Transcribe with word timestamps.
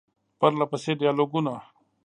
پرله 0.39 0.65
پسې 0.71 0.91
ډیالوګونه، 0.99 1.53